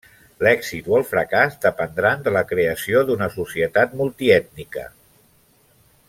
[0.45, 4.87] L'èxit o el fracàs dependran de la creació d'una societat multiètnica.